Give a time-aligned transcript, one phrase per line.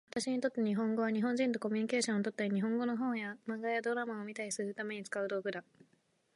[0.09, 5.63] 私にとって日本語は、日本人とコミュニケーションをとったり、日本語の本や漫画やドラマを見たりするために使う道具だ。